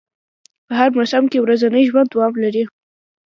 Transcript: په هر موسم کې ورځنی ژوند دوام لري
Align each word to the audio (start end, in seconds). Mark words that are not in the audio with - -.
په 0.65 0.73
هر 0.79 0.89
موسم 0.97 1.23
کې 1.31 1.39
ورځنی 1.43 1.83
ژوند 1.89 2.09
دوام 2.13 2.33
لري 2.43 2.63